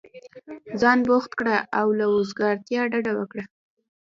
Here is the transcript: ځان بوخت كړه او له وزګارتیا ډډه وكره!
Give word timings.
ځان 0.81 0.99
بوخت 1.07 1.31
كړه 1.39 1.55
او 1.79 1.87
له 1.99 2.05
وزګارتیا 2.15 2.81
ډډه 2.91 3.11
وكره! 3.15 3.43